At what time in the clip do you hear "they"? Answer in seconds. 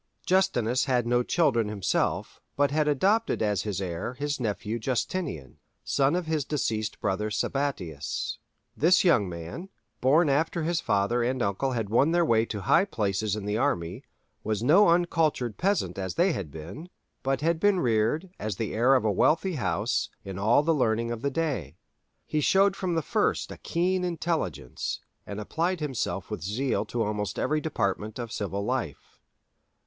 16.15-16.31